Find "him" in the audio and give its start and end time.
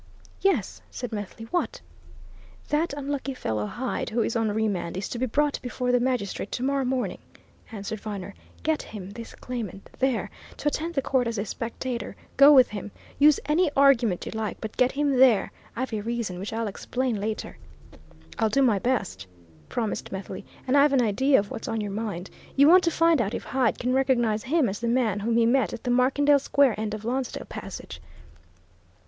8.81-9.11, 12.69-12.89, 14.91-15.17, 24.41-24.67